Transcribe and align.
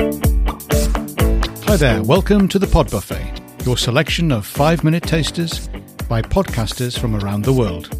Hi 0.00 1.76
there, 1.76 2.02
welcome 2.02 2.48
to 2.48 2.58
the 2.58 2.66
Pod 2.66 2.90
Buffet, 2.90 3.38
your 3.66 3.76
selection 3.76 4.32
of 4.32 4.46
five 4.46 4.82
minute 4.82 5.02
tasters 5.02 5.68
by 6.08 6.22
podcasters 6.22 6.98
from 6.98 7.14
around 7.16 7.42
the 7.42 7.52
world. 7.52 7.94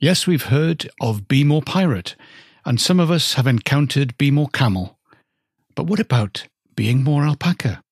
Yes, 0.00 0.26
we've 0.26 0.44
heard 0.44 0.88
of 0.98 1.28
Be 1.28 1.44
More 1.44 1.60
Pirate, 1.60 2.16
and 2.64 2.80
some 2.80 2.98
of 2.98 3.10
us 3.10 3.34
have 3.34 3.46
encountered 3.46 4.16
Be 4.16 4.30
More 4.30 4.48
Camel. 4.48 4.98
But 5.74 5.88
what 5.88 6.00
about 6.00 6.46
being 6.74 7.04
more 7.04 7.22
alpaca? 7.26 7.82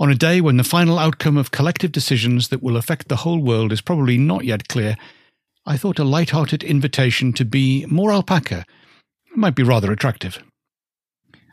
On 0.00 0.10
a 0.10 0.16
day 0.16 0.40
when 0.40 0.56
the 0.56 0.64
final 0.64 0.98
outcome 0.98 1.36
of 1.36 1.52
collective 1.52 1.92
decisions 1.92 2.48
that 2.48 2.60
will 2.60 2.76
affect 2.76 3.06
the 3.06 3.18
whole 3.22 3.38
world 3.38 3.70
is 3.70 3.80
probably 3.80 4.18
not 4.18 4.44
yet 4.44 4.66
clear, 4.66 4.96
I 5.64 5.76
thought 5.76 6.00
a 6.00 6.04
light-hearted 6.04 6.64
invitation 6.64 7.32
to 7.34 7.44
be 7.44 7.86
more 7.86 8.10
alpaca 8.10 8.64
might 9.36 9.54
be 9.54 9.62
rather 9.62 9.92
attractive. 9.92 10.42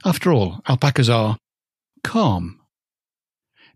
After 0.03 0.33
all, 0.33 0.61
alpacas 0.67 1.11
are 1.11 1.37
calm. 2.03 2.59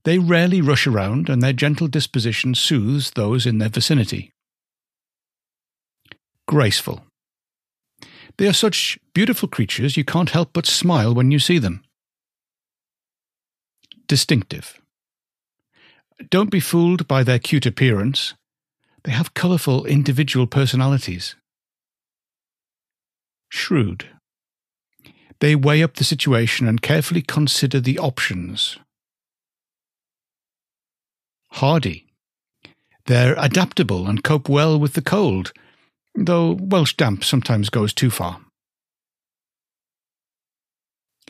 They 0.05 0.17
rarely 0.17 0.59
rush 0.59 0.87
around, 0.87 1.29
and 1.29 1.43
their 1.43 1.53
gentle 1.53 1.87
disposition 1.87 2.55
soothes 2.55 3.11
those 3.11 3.45
in 3.45 3.59
their 3.59 3.69
vicinity 3.69 4.33
graceful. 6.47 7.03
They 8.37 8.47
are 8.47 8.53
such 8.53 8.97
beautiful 9.13 9.47
creatures 9.47 9.97
you 9.97 10.03
can't 10.03 10.31
help 10.31 10.51
but 10.53 10.65
smile 10.65 11.13
when 11.13 11.31
you 11.31 11.39
see 11.39 11.59
them. 11.59 11.83
Distinctive. 14.07 14.79
Don't 16.29 16.51
be 16.51 16.59
fooled 16.59 17.07
by 17.07 17.23
their 17.23 17.39
cute 17.39 17.65
appearance. 17.65 18.33
They 19.03 19.11
have 19.11 19.33
colourful 19.33 19.85
individual 19.85 20.47
personalities. 20.47 21.35
Shrewd. 23.49 24.09
They 25.39 25.55
weigh 25.55 25.83
up 25.83 25.95
the 25.95 26.03
situation 26.03 26.67
and 26.67 26.81
carefully 26.81 27.21
consider 27.21 27.79
the 27.79 27.99
options. 27.99 28.77
Hardy. 31.51 32.07
They're 33.05 33.35
adaptable 33.37 34.07
and 34.07 34.23
cope 34.23 34.47
well 34.47 34.79
with 34.79 34.93
the 34.93 35.01
cold, 35.01 35.51
though 36.15 36.57
Welsh 36.59 36.95
damp 36.95 37.23
sometimes 37.23 37.69
goes 37.69 37.93
too 37.93 38.09
far. 38.09 38.39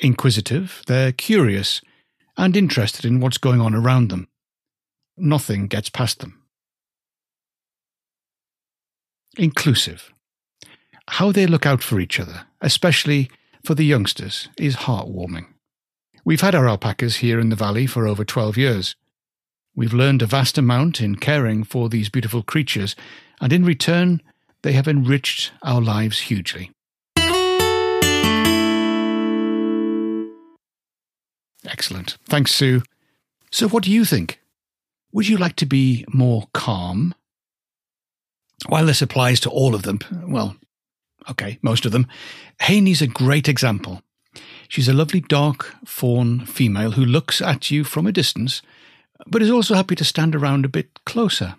Inquisitive, 0.01 0.81
they're 0.87 1.11
curious 1.11 1.81
and 2.37 2.57
interested 2.57 3.05
in 3.05 3.19
what's 3.19 3.37
going 3.37 3.61
on 3.61 3.75
around 3.75 4.09
them. 4.09 4.27
Nothing 5.17 5.67
gets 5.67 5.89
past 5.89 6.19
them. 6.19 6.41
Inclusive. 9.37 10.11
How 11.09 11.31
they 11.31 11.45
look 11.45 11.65
out 11.65 11.83
for 11.83 11.99
each 11.99 12.19
other, 12.19 12.45
especially 12.61 13.29
for 13.63 13.75
the 13.75 13.85
youngsters, 13.85 14.49
is 14.57 14.75
heartwarming. 14.75 15.45
We've 16.25 16.41
had 16.41 16.55
our 16.55 16.67
alpacas 16.67 17.17
here 17.17 17.39
in 17.39 17.49
the 17.49 17.55
valley 17.55 17.85
for 17.85 18.07
over 18.07 18.23
12 18.23 18.57
years. 18.57 18.95
We've 19.75 19.93
learned 19.93 20.21
a 20.21 20.27
vast 20.27 20.57
amount 20.57 21.01
in 21.01 21.15
caring 21.15 21.63
for 21.63 21.89
these 21.89 22.09
beautiful 22.09 22.43
creatures, 22.43 22.95
and 23.41 23.51
in 23.51 23.65
return, 23.65 24.21
they 24.63 24.71
have 24.71 24.87
enriched 24.87 25.51
our 25.61 25.81
lives 25.81 26.21
hugely. 26.21 26.71
Excellent. 31.65 32.17
Thanks, 32.25 32.53
Sue. 32.53 32.81
So, 33.51 33.69
what 33.69 33.83
do 33.83 33.91
you 33.91 34.05
think? 34.05 34.41
Would 35.11 35.27
you 35.27 35.37
like 35.37 35.55
to 35.57 35.65
be 35.65 36.05
more 36.11 36.47
calm? 36.53 37.13
While 38.67 38.85
this 38.85 39.01
applies 39.01 39.39
to 39.41 39.49
all 39.49 39.75
of 39.75 39.83
them, 39.83 39.99
well, 40.27 40.55
okay, 41.29 41.59
most 41.61 41.85
of 41.85 41.91
them, 41.91 42.07
Haney's 42.61 43.01
a 43.01 43.07
great 43.07 43.47
example. 43.47 44.01
She's 44.67 44.87
a 44.87 44.93
lovely 44.93 45.19
dark 45.19 45.75
fawn 45.85 46.45
female 46.45 46.91
who 46.91 47.05
looks 47.05 47.41
at 47.41 47.69
you 47.69 47.83
from 47.83 48.07
a 48.07 48.11
distance, 48.11 48.61
but 49.27 49.41
is 49.41 49.51
also 49.51 49.75
happy 49.75 49.95
to 49.95 50.05
stand 50.05 50.35
around 50.35 50.65
a 50.65 50.69
bit 50.69 50.99
closer. 51.05 51.55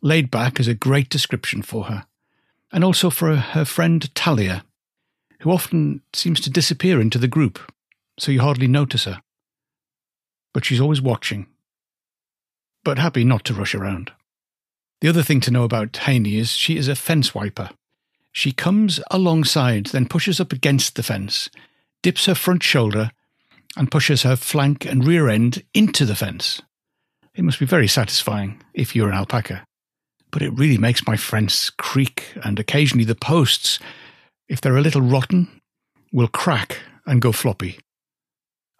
Laid 0.00 0.30
back 0.30 0.58
is 0.58 0.68
a 0.68 0.74
great 0.74 1.10
description 1.10 1.62
for 1.62 1.84
her 1.84 2.06
and 2.72 2.84
also 2.84 3.10
for 3.10 3.36
her 3.36 3.64
friend 3.64 4.14
Talia, 4.14 4.64
who 5.40 5.50
often 5.50 6.02
seems 6.12 6.40
to 6.40 6.50
disappear 6.50 7.00
into 7.00 7.18
the 7.18 7.28
group, 7.28 7.58
so 8.18 8.32
you 8.32 8.40
hardly 8.40 8.66
notice 8.66 9.04
her. 9.04 9.22
But 10.52 10.64
she's 10.64 10.80
always 10.80 11.00
watching, 11.00 11.46
but 12.84 12.98
happy 12.98 13.24
not 13.24 13.44
to 13.44 13.54
rush 13.54 13.74
around. 13.74 14.12
The 15.00 15.08
other 15.08 15.22
thing 15.22 15.40
to 15.42 15.50
know 15.50 15.64
about 15.64 15.96
Haney 15.96 16.36
is 16.36 16.50
she 16.50 16.76
is 16.76 16.88
a 16.88 16.96
fence 16.96 17.34
wiper. 17.34 17.70
She 18.32 18.52
comes 18.52 19.00
alongside, 19.10 19.86
then 19.86 20.08
pushes 20.08 20.40
up 20.40 20.52
against 20.52 20.96
the 20.96 21.02
fence, 21.02 21.48
dips 22.02 22.26
her 22.26 22.34
front 22.34 22.62
shoulder, 22.62 23.12
and 23.76 23.90
pushes 23.90 24.22
her 24.22 24.36
flank 24.36 24.84
and 24.84 25.06
rear 25.06 25.28
end 25.28 25.62
into 25.72 26.04
the 26.04 26.16
fence. 26.16 26.60
It 27.34 27.44
must 27.44 27.60
be 27.60 27.66
very 27.66 27.86
satisfying 27.86 28.60
if 28.74 28.96
you're 28.96 29.08
an 29.08 29.14
alpaca 29.14 29.67
but 30.30 30.42
it 30.42 30.50
really 30.50 30.78
makes 30.78 31.06
my 31.06 31.16
fence 31.16 31.70
creak, 31.70 32.32
and 32.44 32.58
occasionally 32.58 33.04
the 33.04 33.14
posts, 33.14 33.78
if 34.48 34.60
they're 34.60 34.76
a 34.76 34.82
little 34.82 35.00
rotten, 35.00 35.60
will 36.12 36.28
crack 36.28 36.78
and 37.06 37.22
go 37.22 37.32
floppy. 37.32 37.78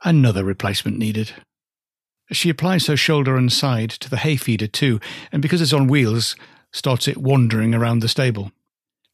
Another 0.04 0.44
replacement 0.44 0.98
needed. 0.98 1.32
She 2.30 2.50
applies 2.50 2.86
her 2.86 2.96
shoulder 2.96 3.36
and 3.36 3.52
side 3.52 3.90
to 3.90 4.10
the 4.10 4.18
hay 4.18 4.36
feeder 4.36 4.66
too, 4.66 5.00
and 5.32 5.40
because 5.40 5.62
it's 5.62 5.72
on 5.72 5.88
wheels, 5.88 6.36
starts 6.72 7.08
it 7.08 7.16
wandering 7.16 7.74
around 7.74 8.00
the 8.00 8.08
stable. 8.08 8.52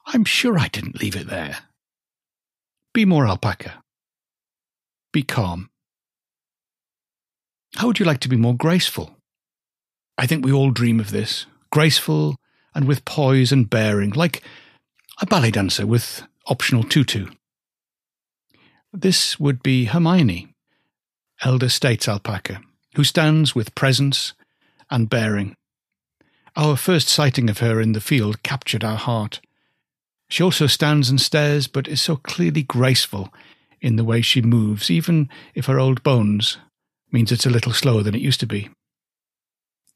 I'm 0.06 0.25
sure 0.25 0.59
I 0.59 0.69
didn't 0.69 1.01
leave 1.01 1.16
it 1.16 1.28
there. 1.28 1.59
Be 2.93 3.05
more 3.05 3.27
alpaca. 3.27 3.83
Be 5.12 5.22
calm. 5.22 5.71
How 7.77 7.87
would 7.87 7.99
you 7.99 8.06
like 8.06 8.21
to 8.21 8.28
be 8.28 8.37
more 8.37 8.55
graceful? 8.55 9.16
I 10.19 10.27
think 10.27 10.45
we 10.45 10.53
all 10.53 10.71
dream 10.71 11.01
of 11.01 11.11
this 11.11 11.47
graceful 11.75 12.37
and 12.73 12.87
with 12.87 13.05
poise 13.05 13.51
and 13.51 13.69
bearing, 13.69 14.11
like 14.11 14.45
a 15.21 15.27
ballet 15.27 15.51
dancer 15.51 15.85
with 15.85 16.23
optional 16.47 16.85
tutu. 16.85 17.27
This 18.93 19.41
would 19.41 19.61
be 19.61 19.87
Hermione, 19.87 20.55
elder 21.43 21.69
states 21.69 22.07
alpaca, 22.07 22.61
who 22.95 23.03
stands 23.03 23.57
with 23.57 23.75
presence 23.75 24.34
and 24.89 25.11
bearing. 25.11 25.57
Our 26.55 26.77
first 26.77 27.09
sighting 27.09 27.51
of 27.51 27.59
her 27.59 27.81
in 27.81 27.91
the 27.91 28.01
field 28.01 28.45
captured 28.45 28.84
our 28.84 28.97
heart. 28.97 29.41
She 30.29 30.45
also 30.45 30.69
stands 30.69 31.11
and 31.11 31.21
stares, 31.21 31.67
but 31.67 31.89
is 31.89 32.01
so 32.01 32.15
clearly 32.15 32.63
graceful 32.63 33.34
in 33.81 33.97
the 33.97 34.05
way 34.05 34.21
she 34.21 34.41
moves, 34.41 34.93
even 34.93 35.29
if 35.57 35.67
her 35.67 35.81
old 35.81 36.05
bones 36.05 36.59
means 37.11 37.33
it's 37.33 37.47
a 37.47 37.51
little 37.51 37.73
slower 37.73 38.05
than 38.05 38.15
it 38.15 38.21
used 38.21 38.41
to 38.41 38.47
be. 38.47 38.71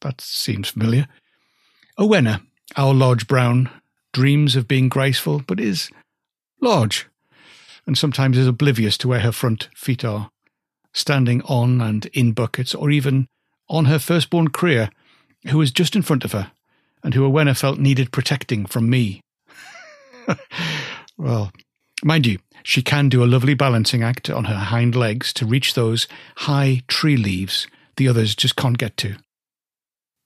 That 0.00 0.20
seems 0.20 0.70
familiar. 0.70 1.06
Owenna, 1.98 2.42
our 2.76 2.94
large 2.94 3.26
brown, 3.26 3.70
dreams 4.12 4.54
of 4.54 4.68
being 4.68 4.88
graceful, 4.88 5.42
but 5.46 5.58
is 5.58 5.90
large, 6.60 7.08
and 7.86 7.98
sometimes 7.98 8.38
is 8.38 8.46
oblivious 8.46 8.96
to 8.98 9.08
where 9.08 9.20
her 9.20 9.32
front 9.32 9.68
feet 9.74 10.04
are, 10.04 10.30
standing 10.92 11.42
on 11.42 11.80
and 11.80 12.06
in 12.06 12.32
buckets, 12.32 12.72
or 12.72 12.90
even 12.90 13.26
on 13.68 13.86
her 13.86 13.98
firstborn 13.98 14.48
Crea, 14.48 14.90
who 15.48 15.58
was 15.58 15.72
just 15.72 15.96
in 15.96 16.02
front 16.02 16.24
of 16.24 16.30
her, 16.30 16.52
and 17.02 17.14
who 17.14 17.24
Owenna 17.24 17.56
felt 17.56 17.80
needed 17.80 18.12
protecting 18.12 18.64
from 18.64 18.88
me. 18.88 19.20
well, 21.16 21.50
mind 22.04 22.26
you, 22.26 22.38
she 22.62 22.80
can 22.80 23.08
do 23.08 23.24
a 23.24 23.26
lovely 23.26 23.54
balancing 23.54 24.04
act 24.04 24.30
on 24.30 24.44
her 24.44 24.54
hind 24.54 24.94
legs 24.94 25.32
to 25.32 25.46
reach 25.46 25.74
those 25.74 26.06
high 26.36 26.82
tree 26.86 27.16
leaves 27.16 27.66
the 27.96 28.06
others 28.06 28.36
just 28.36 28.54
can't 28.54 28.78
get 28.78 28.96
to 28.96 29.16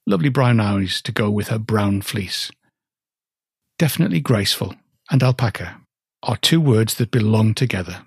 lovely 0.06 0.28
brown 0.28 0.60
eyes 0.60 1.00
to 1.02 1.12
go 1.12 1.30
with 1.30 1.48
her 1.48 1.58
brown 1.58 2.02
fleece. 2.02 2.50
Definitely 3.78 4.20
graceful 4.20 4.74
and 5.10 5.22
alpaca 5.22 5.80
are 6.22 6.36
two 6.36 6.60
words 6.60 6.94
that 6.94 7.10
belong 7.10 7.54
together. 7.54 8.04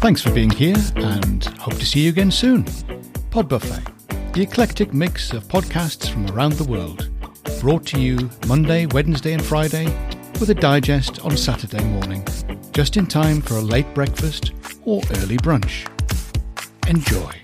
Thanks 0.00 0.22
for 0.22 0.32
being 0.32 0.50
here 0.50 0.76
and 0.96 1.44
hope 1.44 1.74
to 1.74 1.84
see 1.84 2.04
you 2.04 2.08
again 2.08 2.30
soon. 2.30 2.64
Pod 3.30 3.48
Buffet, 3.48 3.84
the 4.32 4.40
eclectic 4.40 4.94
mix 4.94 5.32
of 5.34 5.44
podcasts 5.44 6.08
from 6.08 6.26
around 6.30 6.54
the 6.54 6.64
world, 6.64 7.10
brought 7.60 7.84
to 7.86 8.00
you 8.00 8.30
Monday, 8.46 8.86
Wednesday, 8.86 9.34
and 9.34 9.44
Friday, 9.44 9.86
with 10.40 10.50
a 10.50 10.54
digest 10.54 11.20
on 11.20 11.36
Saturday 11.36 11.84
morning, 11.84 12.26
just 12.72 12.96
in 12.96 13.06
time 13.06 13.42
for 13.42 13.56
a 13.56 13.60
late 13.60 13.92
breakfast 13.94 14.52
or 14.84 15.02
early 15.18 15.36
brunch. 15.36 15.86
Enjoy. 16.88 17.39